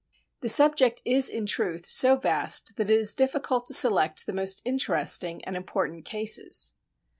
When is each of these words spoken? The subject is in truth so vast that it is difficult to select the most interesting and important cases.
The 0.39 0.49
subject 0.49 1.03
is 1.05 1.29
in 1.29 1.45
truth 1.45 1.85
so 1.87 2.15
vast 2.15 2.75
that 2.77 2.89
it 2.89 2.99
is 2.99 3.13
difficult 3.13 3.67
to 3.67 3.73
select 3.75 4.25
the 4.25 4.33
most 4.33 4.63
interesting 4.65 5.45
and 5.45 5.55
important 5.55 6.05
cases. 6.05 6.73